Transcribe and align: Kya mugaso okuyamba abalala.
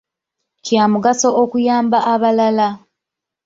Kya 0.65 0.83
mugaso 0.91 1.29
okuyamba 1.43 1.97
abalala. 2.13 2.67